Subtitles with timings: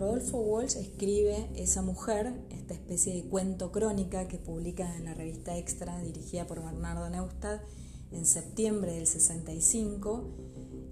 [0.00, 5.58] Rodolfo Walsh escribe Esa mujer, esta especie de cuento crónica que publica en la revista
[5.58, 7.60] Extra dirigida por Bernardo Neustadt
[8.10, 10.24] en septiembre del 65,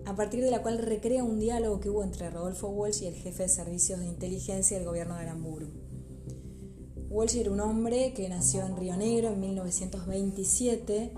[0.04, 3.14] a partir de la cual recrea un diálogo que hubo entre Rodolfo Walsh y el
[3.14, 5.68] jefe de servicios de inteligencia del gobierno de Aramburu.
[7.08, 11.14] Walsh era un hombre que nació en Río Negro en 1927,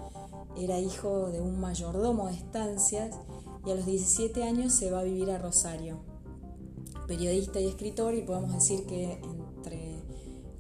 [0.57, 3.17] era hijo de un mayordomo de estancias
[3.67, 6.10] y a los 17 años se va a vivir a Rosario.
[7.11, 10.01] Periodista y escritor y podemos decir que entre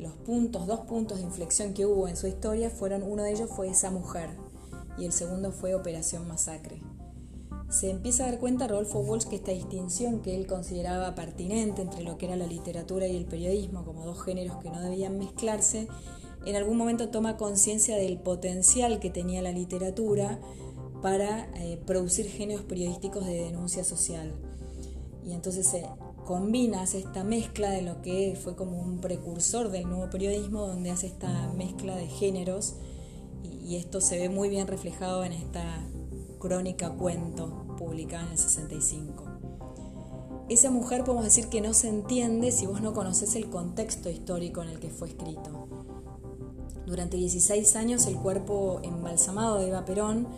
[0.00, 3.48] los puntos, dos puntos de inflexión que hubo en su historia fueron, uno de ellos
[3.54, 4.30] fue esa mujer
[4.98, 6.82] y el segundo fue Operación Masacre.
[7.68, 12.02] Se empieza a dar cuenta Rodolfo Walsh que esta distinción que él consideraba pertinente entre
[12.02, 15.86] lo que era la literatura y el periodismo como dos géneros que no debían mezclarse,
[16.46, 20.40] en algún momento toma conciencia del potencial que tenía la literatura
[21.00, 24.34] para eh, producir géneros periodísticos de denuncia social.
[25.24, 25.86] Y entonces se
[26.30, 30.92] combina, hace esta mezcla de lo que fue como un precursor del nuevo periodismo, donde
[30.92, 32.74] hace esta mezcla de géneros,
[33.42, 35.84] y, y esto se ve muy bien reflejado en esta
[36.38, 39.24] crónica cuento publicada en el 65.
[40.48, 44.62] Esa mujer podemos decir que no se entiende si vos no conoces el contexto histórico
[44.62, 45.66] en el que fue escrito.
[46.86, 50.28] Durante 16 años el cuerpo embalsamado de Eva Perón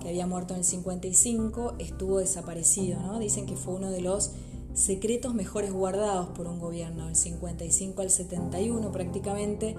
[0.00, 3.00] que había muerto en el 55, estuvo desaparecido.
[3.00, 3.18] ¿no?
[3.18, 4.32] Dicen que fue uno de los
[4.74, 7.06] secretos mejores guardados por un gobierno.
[7.06, 9.76] Del 55 al 71 prácticamente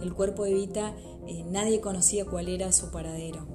[0.00, 0.94] el cuerpo de Evita
[1.26, 3.46] eh, nadie conocía cuál era su paradero.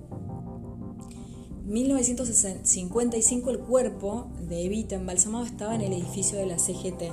[1.65, 7.03] 1955 el cuerpo de Evita embalsamado estaba en el edificio de la CGT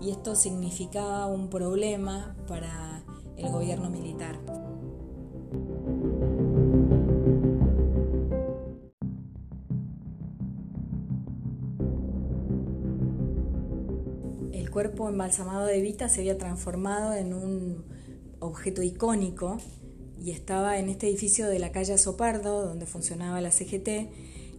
[0.00, 3.04] y esto significaba un problema para
[3.36, 4.38] el gobierno militar.
[14.84, 17.86] Cuerpo embalsamado de Evita se había transformado en un
[18.38, 19.56] objeto icónico
[20.22, 23.88] y estaba en este edificio de la calle Sopardo, donde funcionaba la CGT,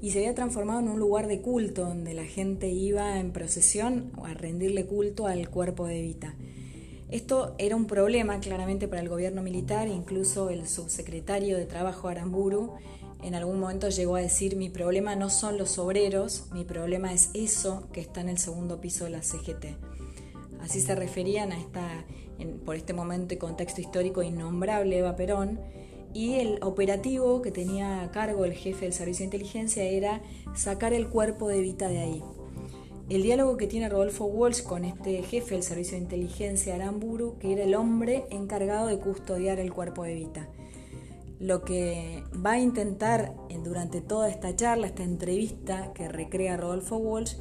[0.01, 4.13] y se había transformado en un lugar de culto, donde la gente iba en procesión
[4.23, 6.33] a rendirle culto al cuerpo de Evita.
[7.11, 12.73] Esto era un problema claramente para el gobierno militar, incluso el subsecretario de Trabajo Aramburu
[13.21, 17.29] en algún momento llegó a decir, mi problema no son los obreros, mi problema es
[17.35, 19.94] eso que está en el segundo piso de la CGT.
[20.65, 22.05] Así se referían a esta,
[22.65, 25.59] por este momento y contexto histórico innombrable Eva Perón.
[26.11, 30.23] Y el operativo que tenía a cargo el jefe del servicio de inteligencia era
[30.55, 32.23] sacar el cuerpo de Evita de ahí.
[33.09, 37.53] El diálogo que tiene Rodolfo Walsh con este jefe del servicio de inteligencia Aramburu, que
[37.53, 40.49] era el hombre encargado de custodiar el cuerpo de Evita.
[41.39, 47.35] Lo que va a intentar durante toda esta charla, esta entrevista que recrea Rodolfo Walsh,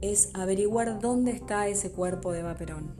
[0.00, 2.94] es averiguar dónde está ese cuerpo de Eva Perón.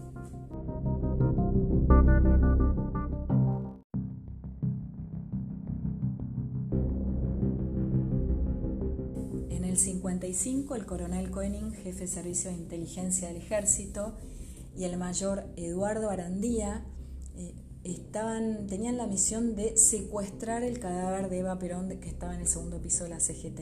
[9.51, 14.15] En el 55, el coronel Koenig, jefe de servicio de inteligencia del ejército,
[14.77, 16.85] y el mayor Eduardo Arandía
[17.37, 17.55] eh,
[18.69, 22.81] tenían la misión de secuestrar el cadáver de Eva Perón que estaba en el segundo
[22.81, 23.61] piso de la CGT.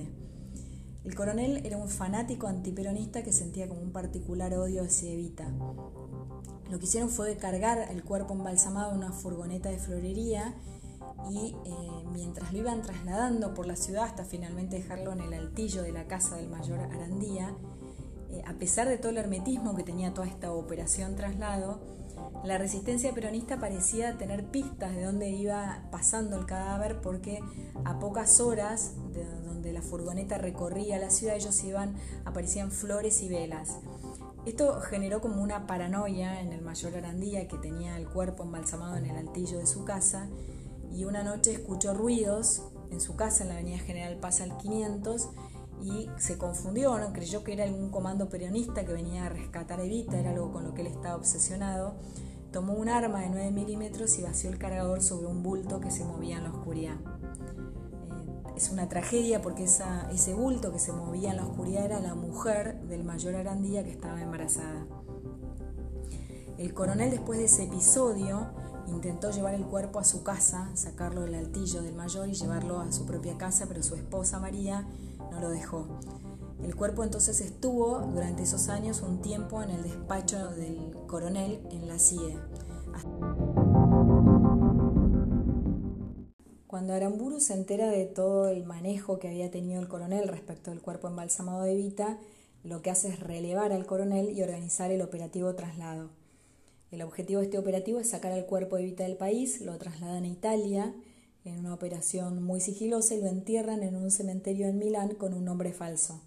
[1.05, 5.53] El coronel era un fanático antiperonista que sentía como un particular odio hacia Evita.
[6.71, 10.55] Lo que hicieron fue cargar el cuerpo embalsamado en una furgoneta de florería
[11.31, 15.83] y eh, mientras lo iban trasladando por la ciudad hasta finalmente dejarlo en el altillo
[15.83, 17.55] de la casa del mayor Arandía,
[18.31, 21.81] eh, a pesar de todo el hermetismo que tenía toda esta operación traslado,
[22.45, 27.41] la resistencia peronista parecía tener pistas de dónde iba pasando el cadáver porque
[27.85, 31.97] a pocas horas de donde la furgoneta recorría la ciudad ellos iban,
[32.27, 33.79] aparecían flores y velas.
[34.45, 39.07] Esto generó como una paranoia en el mayor Arandía que tenía el cuerpo embalsamado en
[39.07, 40.29] el altillo de su casa
[40.93, 45.31] y una noche escuchó ruidos en su casa en la avenida General Paz al 500
[45.83, 47.13] y se confundió, ¿no?
[47.15, 50.65] creyó que era algún comando peronista que venía a rescatar a Evita, era algo con
[50.65, 51.95] lo que él estaba obsesionado.
[52.55, 56.05] Tomó un arma de 9 milímetros y vació el cargador sobre un bulto que se
[56.05, 56.95] movía en la oscuridad.
[56.95, 62.15] Eh, es una tragedia porque ese bulto que se movía en la oscuridad era la
[62.15, 64.87] mujer del mayor Arandía que estaba embarazada.
[66.57, 68.47] El coronel después de ese episodio
[68.87, 72.93] intentó llevar el cuerpo a su casa, sacarlo del altillo del mayor y llevarlo a
[72.93, 74.87] su propia casa, pero su esposa María
[75.33, 75.89] no lo dejó.
[76.65, 81.87] El cuerpo entonces estuvo durante esos años un tiempo en el despacho del coronel en
[81.87, 82.39] la CIE.
[86.67, 90.81] Cuando Aramburu se entera de todo el manejo que había tenido el coronel respecto al
[90.81, 92.19] cuerpo embalsamado de Vita,
[92.63, 96.09] lo que hace es relevar al coronel y organizar el operativo traslado.
[96.91, 100.25] El objetivo de este operativo es sacar al cuerpo de Evita del país, lo trasladan
[100.25, 100.95] a Italia
[101.45, 105.45] en una operación muy sigilosa y lo entierran en un cementerio en Milán con un
[105.45, 106.23] nombre falso.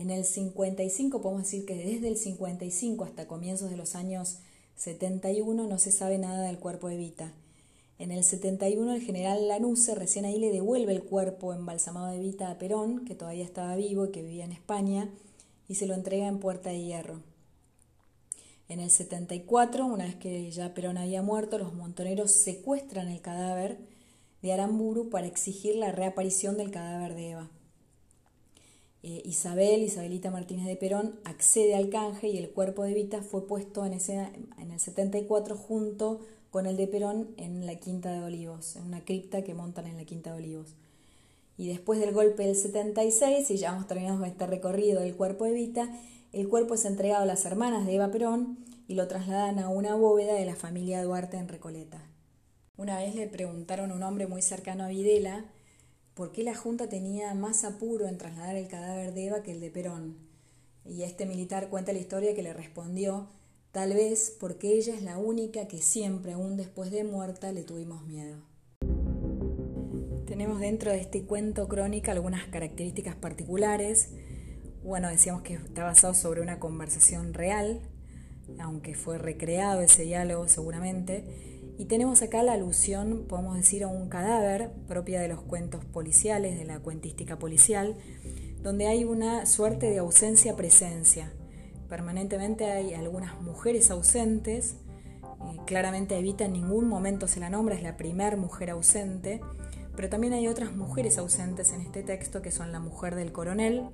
[0.00, 4.38] En el 55, podemos decir que desde el 55 hasta comienzos de los años
[4.76, 7.34] 71 no se sabe nada del cuerpo de Evita.
[7.98, 12.50] En el 71 el general Lanuse recién ahí le devuelve el cuerpo embalsamado de Evita
[12.50, 15.10] a Perón, que todavía estaba vivo y que vivía en España,
[15.68, 17.20] y se lo entrega en Puerta de Hierro.
[18.70, 23.76] En el 74, una vez que ya Perón había muerto, los montoneros secuestran el cadáver
[24.40, 27.50] de Aramburu para exigir la reaparición del cadáver de Eva.
[29.02, 33.46] Eh, Isabel, Isabelita Martínez de Perón, accede al canje y el cuerpo de Evita fue
[33.46, 36.20] puesto en, ese, en el 74 junto
[36.50, 39.96] con el de Perón en la Quinta de Olivos, en una cripta que montan en
[39.96, 40.74] la Quinta de Olivos.
[41.56, 45.44] Y después del golpe del 76, y ya hemos terminado con este recorrido del cuerpo
[45.44, 45.88] de Evita,
[46.32, 49.94] el cuerpo es entregado a las hermanas de Eva Perón y lo trasladan a una
[49.94, 52.02] bóveda de la familia Duarte en Recoleta.
[52.76, 55.44] Una vez le preguntaron a un hombre muy cercano a Videla
[56.20, 59.60] por qué la Junta tenía más apuro en trasladar el cadáver de Eva que el
[59.62, 60.18] de Perón.
[60.84, 63.30] Y este militar cuenta la historia que le respondió,
[63.72, 68.04] tal vez porque ella es la única que siempre, aún después de muerta, le tuvimos
[68.04, 68.36] miedo.
[70.26, 74.10] Tenemos dentro de este cuento crónica algunas características particulares
[74.82, 77.80] bueno, decíamos que está basado sobre una conversación real,
[78.58, 81.59] aunque fue recreado ese diálogo seguramente.
[81.80, 86.58] Y tenemos acá la alusión, podemos decir, a un cadáver propia de los cuentos policiales,
[86.58, 87.96] de la cuentística policial,
[88.62, 91.32] donde hay una suerte de ausencia-presencia.
[91.88, 94.76] Permanentemente hay algunas mujeres ausentes,
[95.24, 99.40] eh, claramente Evita en ningún momento se la nombra, es la primer mujer ausente,
[99.96, 103.88] pero también hay otras mujeres ausentes en este texto que son la mujer del coronel,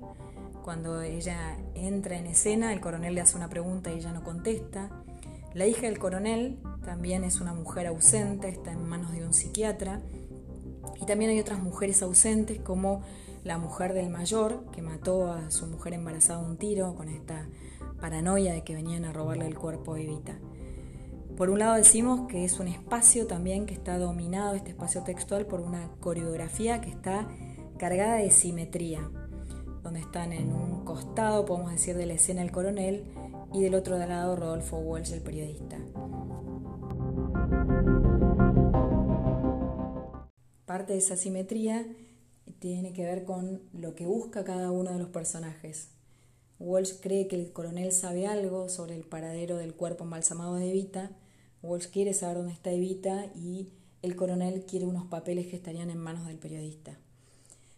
[0.61, 4.89] cuando ella entra en escena, el coronel le hace una pregunta y ella no contesta.
[5.53, 9.99] La hija del coronel también es una mujer ausente, está en manos de un psiquiatra.
[11.01, 13.01] Y también hay otras mujeres ausentes como
[13.43, 17.45] la mujer del mayor, que mató a su mujer embarazada un tiro con esta
[17.99, 20.39] paranoia de que venían a robarle el cuerpo a Evita.
[21.35, 25.45] Por un lado decimos que es un espacio también que está dominado, este espacio textual,
[25.45, 27.27] por una coreografía que está
[27.77, 29.11] cargada de simetría
[29.83, 33.03] donde están en un costado, podemos decir, de la escena el coronel
[33.53, 35.77] y del otro lado Rodolfo Walsh, el periodista.
[40.77, 41.87] Parte de esa simetría
[42.59, 45.87] tiene que ver con lo que busca cada uno de los personajes.
[46.59, 51.09] Walsh cree que el coronel sabe algo sobre el paradero del cuerpo embalsamado de Evita.
[51.63, 53.69] Walsh quiere saber dónde está Evita y
[54.03, 56.99] el coronel quiere unos papeles que estarían en manos del periodista.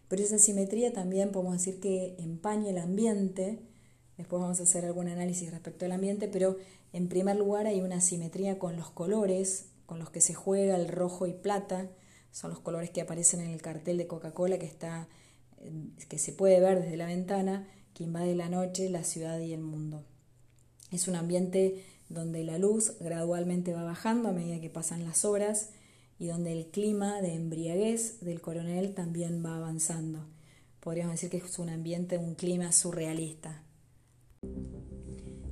[0.08, 3.60] Pero esa simetría también podemos decir que empaña el ambiente,
[4.18, 6.58] después vamos a hacer algún análisis respecto al ambiente, pero
[6.92, 10.86] en primer lugar hay una simetría con los colores, con los que se juega el
[10.86, 11.88] rojo y plata,
[12.32, 15.08] son los colores que aparecen en el cartel de Coca-Cola que está
[16.08, 19.60] que se puede ver desde la ventana, que invade la noche, la ciudad y el
[19.60, 20.04] mundo.
[20.90, 25.70] Es un ambiente donde la luz gradualmente va bajando a medida que pasan las horas
[26.18, 30.26] y donde el clima de embriaguez del coronel también va avanzando.
[30.80, 33.62] Podríamos decir que es un ambiente, un clima surrealista.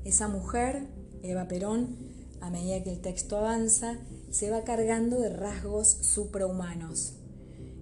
[0.04, 0.88] Esa mujer,
[1.22, 1.96] Eva Perón,
[2.40, 3.98] a medida que el texto avanza,
[4.30, 7.14] se va cargando de rasgos suprahumanos.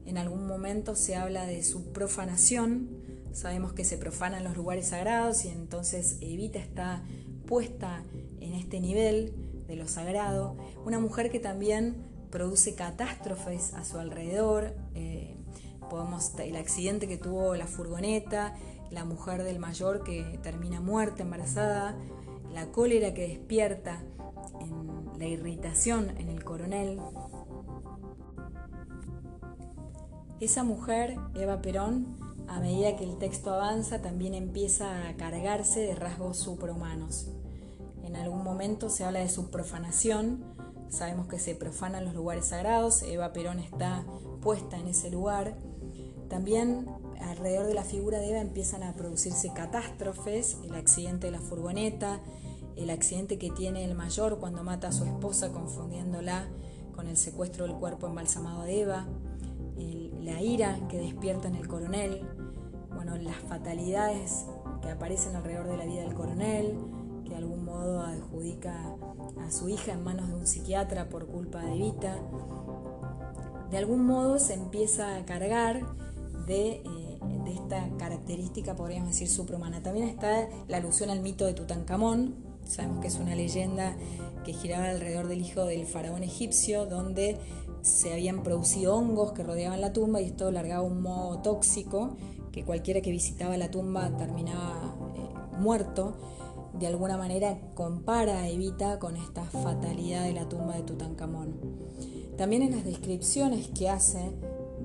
[0.04, 2.88] En algún momento se habla de su profanación,
[3.32, 7.02] sabemos que se profanan los lugares sagrados y entonces Evita está
[7.46, 8.02] puesta
[8.40, 9.34] en este nivel
[9.66, 11.96] de lo sagrado, una mujer que también
[12.30, 14.74] produce catástrofes a su alrededor.
[14.94, 15.36] Eh,
[15.90, 18.54] podemos, el accidente que tuvo la furgoneta,
[18.90, 21.96] la mujer del mayor que termina muerta, embarazada,
[22.52, 24.02] la cólera que despierta,
[25.18, 27.00] la irritación en el coronel.
[30.40, 32.16] Esa mujer, Eva Perón,
[32.48, 37.28] a medida que el texto avanza, también empieza a cargarse de rasgos suprahumanos.
[38.04, 40.56] En algún momento se habla de su profanación,
[40.88, 44.04] Sabemos que se profanan los lugares sagrados, Eva Perón está
[44.40, 45.56] puesta en ese lugar.
[46.28, 46.86] También
[47.20, 52.20] alrededor de la figura de Eva empiezan a producirse catástrofes, el accidente de la furgoneta,
[52.76, 56.48] el accidente que tiene el mayor cuando mata a su esposa confundiéndola
[56.94, 59.06] con el secuestro del cuerpo embalsamado de Eva,
[60.26, 62.20] la ira que despierta en el coronel,
[62.92, 64.46] bueno, las fatalidades
[64.82, 66.76] que aparecen alrededor de la vida del coronel,
[67.24, 68.96] que de algún modo adjudica
[69.38, 72.18] a su hija en manos de un psiquiatra por culpa de Evita,
[73.70, 75.80] de algún modo se empieza a cargar
[76.46, 79.82] de eh, esta característica, podríamos decir, suprahumana.
[79.82, 82.34] También está la alusión al mito de Tutankamón,
[82.66, 83.96] sabemos que es una leyenda
[84.44, 87.38] que giraba alrededor del hijo del faraón egipcio, donde
[87.82, 92.16] se habían producido hongos que rodeaban la tumba y esto largaba un moho tóxico
[92.52, 96.16] que cualquiera que visitaba la tumba terminaba eh, muerto.
[96.72, 101.54] De alguna manera compara, evita con esta fatalidad de la tumba de Tutankamón.
[102.36, 104.30] También en las descripciones que hace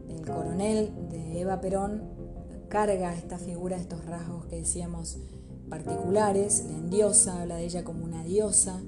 [0.07, 2.03] el coronel de Eva Perón,
[2.69, 5.17] carga esta figura, estos rasgos que decíamos
[5.71, 8.81] particulares, la endiosa, habla de ella como una diosa,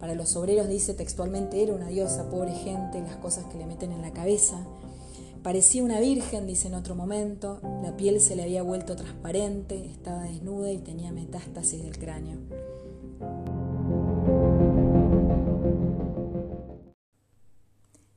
[0.00, 3.92] para los obreros dice textualmente era una diosa, pobre gente, las cosas que le meten
[3.92, 4.66] en la cabeza.
[5.42, 10.22] Parecía una virgen, dice en otro momento, la piel se le había vuelto transparente, estaba
[10.22, 12.38] desnuda y tenía metástasis del cráneo.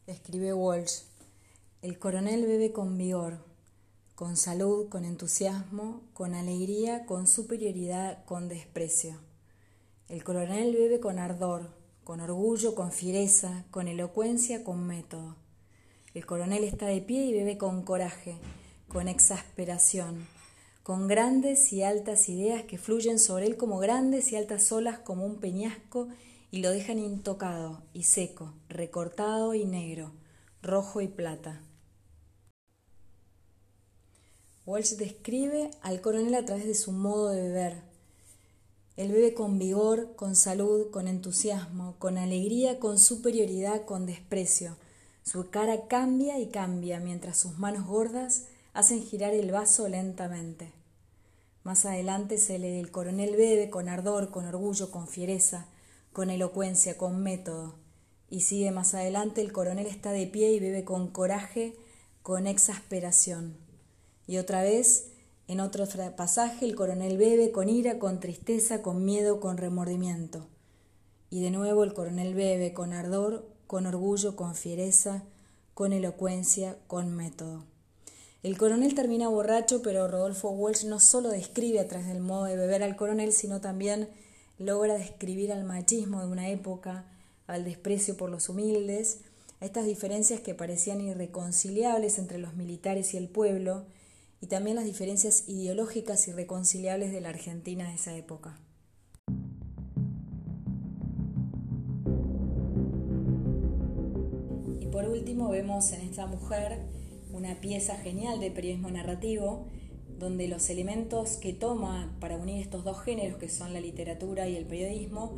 [0.08, 1.02] Escribe Walsh,
[1.82, 3.40] el coronel bebe con vigor,
[4.16, 9.20] con salud, con entusiasmo, con alegría, con superioridad, con desprecio.
[10.08, 11.72] El coronel bebe con ardor,
[12.06, 15.36] con orgullo, con fiereza, con elocuencia, con método.
[16.14, 18.38] El coronel está de pie y bebe con coraje,
[18.88, 20.26] con exasperación,
[20.82, 25.26] con grandes y altas ideas que fluyen sobre él como grandes y altas olas como
[25.26, 26.08] un peñasco
[26.52, 30.14] y lo dejan intocado y seco, recortado y negro,
[30.62, 31.62] rojo y plata.
[34.66, 37.84] Walsh describe al coronel a través de su modo de beber,
[38.98, 44.78] él bebe con vigor, con salud, con entusiasmo, con alegría, con superioridad, con desprecio.
[45.22, 50.72] Su cara cambia y cambia mientras sus manos gordas hacen girar el vaso lentamente.
[51.64, 55.66] Más adelante se lee el coronel bebe con ardor, con orgullo, con fiereza,
[56.14, 57.76] con elocuencia, con método.
[58.30, 61.76] Y sigue más adelante el coronel está de pie y bebe con coraje,
[62.22, 63.65] con exasperación.
[64.27, 65.12] Y otra vez
[65.48, 70.48] en otro pasaje, el coronel bebe con ira, con tristeza, con miedo, con remordimiento.
[71.29, 75.24] Y de nuevo el coronel bebe con ardor, con orgullo, con fiereza,
[75.74, 77.63] con elocuencia, con método.
[78.41, 82.55] El coronel termina borracho, pero Rodolfo Walsh no solo describe a través del modo de
[82.55, 84.08] beber al coronel, sino también
[84.58, 87.05] logra describir al machismo de una época,
[87.48, 89.22] al desprecio por los humildes,
[89.62, 93.86] a estas diferencias que parecían irreconciliables entre los militares y el pueblo,
[94.42, 98.60] y también las diferencias ideológicas irreconciliables de la Argentina de esa época.
[104.80, 106.80] Y por último vemos en esta mujer
[107.32, 109.68] una pieza genial de periodismo narrativo
[110.20, 114.56] donde los elementos que toma para unir estos dos géneros, que son la literatura y
[114.56, 115.36] el periodismo,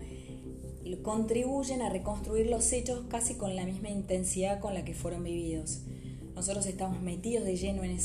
[1.04, 5.82] contribuyen a reconstruir los hechos casi con la misma intensidad con la que fueron vividos.
[6.38, 7.98] Nosotros estamos metidos de lleno en,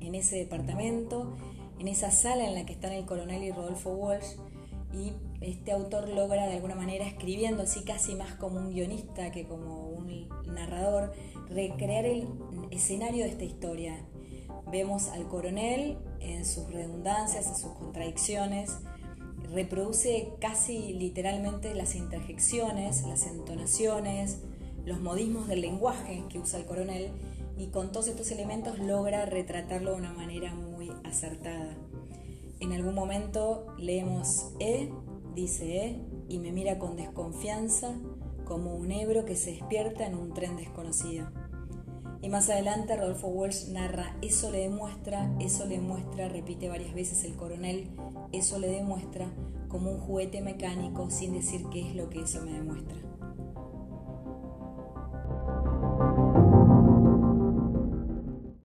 [0.00, 1.36] en ese departamento,
[1.80, 4.36] en esa sala en la que están el coronel y Rodolfo Walsh,
[4.94, 9.44] y este autor logra de alguna manera, escribiendo así casi más como un guionista que
[9.44, 11.12] como un narrador,
[11.48, 12.28] recrear el
[12.70, 13.96] escenario de esta historia.
[14.70, 18.70] Vemos al coronel en sus redundancias, en sus contradicciones,
[19.52, 24.38] reproduce casi literalmente las interjecciones, las entonaciones,
[24.84, 27.10] los modismos del lenguaje que usa el coronel
[27.60, 31.76] y con todos estos elementos logra retratarlo de una manera muy acertada.
[32.58, 34.90] En algún momento leemos E,
[35.34, 36.00] dice E,
[36.30, 37.92] y me mira con desconfianza
[38.46, 41.28] como un hebro que se despierta en un tren desconocido.
[42.22, 47.24] Y más adelante Rodolfo Walsh narra, eso le demuestra, eso le muestra, repite varias veces
[47.24, 47.90] el coronel,
[48.32, 49.30] eso le demuestra
[49.68, 53.09] como un juguete mecánico sin decir qué es lo que eso me demuestra.